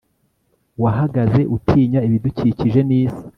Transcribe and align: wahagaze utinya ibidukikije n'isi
wahagaze 0.83 1.41
utinya 1.55 1.99
ibidukikije 2.07 2.79
n'isi 2.87 3.21